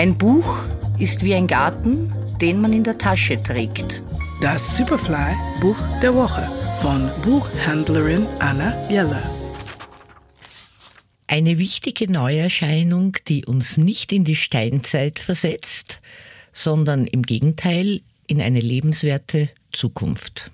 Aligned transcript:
Ein 0.00 0.16
Buch 0.16 0.66
ist 0.98 1.22
wie 1.24 1.34
ein 1.34 1.46
Garten, 1.46 2.10
den 2.40 2.58
man 2.58 2.72
in 2.72 2.84
der 2.84 2.96
Tasche 2.96 3.36
trägt. 3.36 4.00
Das 4.40 4.78
Superfly 4.78 5.36
Buch 5.60 5.76
der 6.00 6.14
Woche 6.14 6.50
von 6.76 7.10
Buchhändlerin 7.20 8.26
Anna 8.38 8.74
Jeller. 8.88 9.22
Eine 11.26 11.58
wichtige 11.58 12.10
Neuerscheinung, 12.10 13.18
die 13.28 13.44
uns 13.44 13.76
nicht 13.76 14.10
in 14.12 14.24
die 14.24 14.36
Steinzeit 14.36 15.18
versetzt, 15.18 16.00
sondern 16.54 17.06
im 17.06 17.22
Gegenteil 17.22 18.00
in 18.26 18.40
eine 18.40 18.60
lebenswerte 18.60 19.50
Zukunft. 19.70 20.50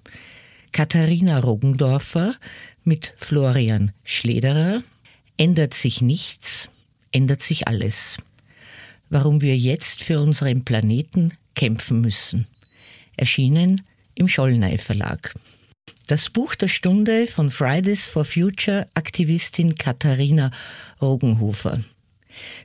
Katharina 0.72 1.38
Roggendorfer 1.38 2.34
mit 2.82 3.14
Florian 3.16 3.92
Schlederer 4.02 4.82
ändert 5.36 5.72
sich 5.72 6.02
nichts, 6.02 6.68
ändert 7.12 7.42
sich 7.42 7.68
alles. 7.68 8.16
Warum 9.08 9.40
wir 9.40 9.56
jetzt 9.56 10.02
für 10.02 10.20
unseren 10.20 10.64
Planeten 10.64 11.32
kämpfen 11.54 12.00
müssen. 12.00 12.46
Erschienen 13.16 13.82
im 14.14 14.28
Schollnei 14.28 14.78
Verlag. 14.78 15.34
Das 16.06 16.30
Buch 16.30 16.54
der 16.54 16.68
Stunde 16.68 17.26
von 17.26 17.50
Fridays 17.50 18.06
for 18.06 18.24
Future 18.24 18.88
Aktivistin 18.94 19.74
Katharina 19.74 20.52
Rogenhofer. 21.00 21.82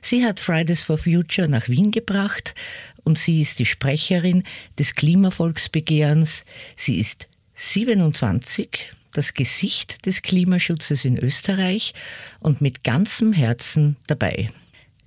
Sie 0.00 0.24
hat 0.24 0.38
Fridays 0.38 0.82
for 0.82 0.98
Future 0.98 1.48
nach 1.48 1.68
Wien 1.68 1.90
gebracht 1.90 2.54
und 3.02 3.18
sie 3.18 3.40
ist 3.40 3.58
die 3.58 3.66
Sprecherin 3.66 4.44
des 4.78 4.94
Klimavolksbegehrens. 4.94 6.44
Sie 6.76 6.98
ist 7.00 7.28
27, 7.54 8.92
das 9.12 9.34
Gesicht 9.34 10.06
des 10.06 10.22
Klimaschutzes 10.22 11.04
in 11.04 11.18
Österreich 11.18 11.94
und 12.40 12.60
mit 12.60 12.84
ganzem 12.84 13.32
Herzen 13.32 13.96
dabei. 14.06 14.50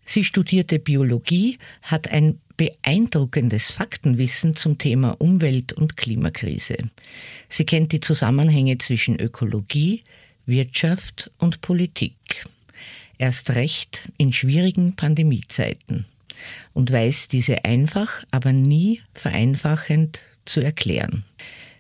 Sie 0.06 0.24
studierte 0.24 0.80
Biologie, 0.80 1.58
hat 1.82 2.10
ein 2.10 2.40
beeindruckendes 2.58 3.72
Faktenwissen 3.72 4.56
zum 4.56 4.78
Thema 4.78 5.20
Umwelt- 5.20 5.74
und 5.74 5.98
Klimakrise. 5.98 6.78
Sie 7.50 7.66
kennt 7.66 7.92
die 7.92 8.00
Zusammenhänge 8.00 8.78
zwischen 8.78 9.20
Ökologie, 9.20 10.04
Wirtschaft 10.46 11.32
und 11.40 11.62
Politik. 11.62 12.46
Erst 13.18 13.56
recht 13.56 14.10
in 14.18 14.32
schwierigen 14.32 14.96
Pandemiezeiten 14.96 16.06
und 16.74 16.92
weiß 16.92 17.28
diese 17.28 17.66
einfach, 17.66 18.24
aber 18.32 18.54
nie 18.54 19.02
vereinfachend 19.14 20.20
zu 20.46 20.62
erklären. 20.62 21.24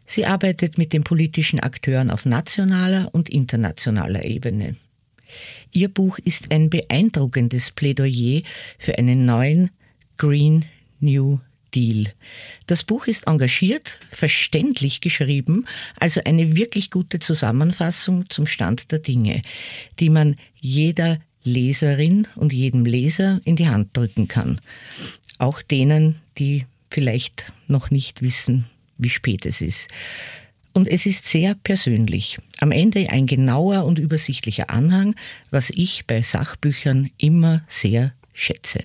Sie 0.07 0.25
arbeitet 0.25 0.77
mit 0.77 0.93
den 0.93 1.03
politischen 1.03 1.59
Akteuren 1.59 2.11
auf 2.11 2.25
nationaler 2.25 3.09
und 3.11 3.29
internationaler 3.29 4.25
Ebene. 4.25 4.75
Ihr 5.71 5.89
Buch 5.89 6.19
ist 6.19 6.51
ein 6.51 6.69
beeindruckendes 6.69 7.71
Plädoyer 7.71 8.41
für 8.77 8.97
einen 8.97 9.25
neuen 9.25 9.71
Green 10.17 10.65
New 10.99 11.39
Deal. 11.73 12.05
Das 12.67 12.83
Buch 12.83 13.07
ist 13.07 13.27
engagiert, 13.27 13.99
verständlich 14.09 15.01
geschrieben, 15.01 15.65
also 15.99 16.21
eine 16.23 16.55
wirklich 16.55 16.89
gute 16.89 17.19
Zusammenfassung 17.19 18.29
zum 18.29 18.47
Stand 18.47 18.91
der 18.91 18.99
Dinge, 18.99 19.41
die 19.99 20.09
man 20.09 20.37
jeder 20.59 21.19
Leserin 21.43 22.27
und 22.35 22.53
jedem 22.53 22.85
Leser 22.85 23.41
in 23.45 23.55
die 23.55 23.67
Hand 23.67 23.95
drücken 23.95 24.27
kann. 24.27 24.59
Auch 25.37 25.61
denen, 25.61 26.15
die 26.37 26.65
vielleicht 26.89 27.53
noch 27.67 27.91
nicht 27.91 28.21
wissen, 28.21 28.65
wie 28.97 29.09
spät 29.09 29.45
es 29.45 29.61
ist. 29.61 29.89
Und 30.75 30.89
es 30.89 31.05
ist 31.05 31.25
sehr 31.25 31.55
persönlich. 31.55 32.37
Am 32.59 32.71
Ende 32.71 33.09
ein 33.09 33.27
genauer 33.27 33.85
und 33.85 33.97
übersichtlicher 33.97 34.69
Anhang, 34.69 35.15
was 35.49 35.69
ich 35.69 36.05
bei 36.05 36.21
Sachbüchern 36.21 37.09
immer 37.17 37.61
sehr 37.67 38.11
schätze. 38.33 38.83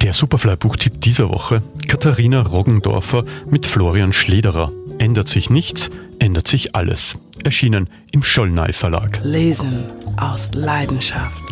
Der 0.00 0.14
Superfly-Buchtipp 0.14 1.02
dieser 1.02 1.28
Woche: 1.28 1.62
Katharina 1.86 2.40
Roggendorfer 2.40 3.24
mit 3.50 3.66
Florian 3.66 4.14
Schlederer. 4.14 4.72
Ändert 4.98 5.28
sich 5.28 5.50
nichts, 5.50 5.90
ändert 6.18 6.48
sich 6.48 6.74
alles. 6.74 7.14
Erschienen 7.44 7.90
im 8.10 8.22
Schollnei 8.22 8.72
Verlag. 8.72 9.20
Lesen 9.22 9.84
aus 10.16 10.50
Leidenschaft. 10.54 11.51